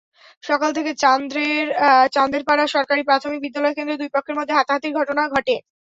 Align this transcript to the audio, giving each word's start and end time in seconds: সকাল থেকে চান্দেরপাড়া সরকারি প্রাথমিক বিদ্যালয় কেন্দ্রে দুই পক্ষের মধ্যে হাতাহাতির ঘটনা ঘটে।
সকাল 0.43 0.69
থেকে 0.77 0.91
চান্দেরপাড়া 2.15 2.65
সরকারি 2.75 3.01
প্রাথমিক 3.05 3.39
বিদ্যালয় 3.41 3.75
কেন্দ্রে 3.75 3.99
দুই 4.01 4.09
পক্ষের 4.15 4.37
মধ্যে 4.37 4.57
হাতাহাতির 4.57 4.97
ঘটনা 4.99 5.23
ঘটে। 5.33 5.55